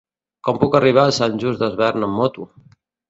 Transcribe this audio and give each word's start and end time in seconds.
Com 0.47 0.61
puc 0.63 0.77
arribar 0.79 1.03
a 1.09 1.13
Sant 1.17 1.37
Just 1.43 1.61
Desvern 1.65 2.07
amb 2.09 2.21
moto? 2.23 2.49